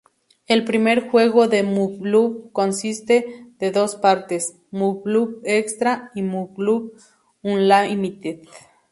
[0.47, 6.93] El primer juego de Muv-Luv, consiste de dos partes: Muv-Luv Extra y Muv-Luv
[7.43, 8.39] Unlimited.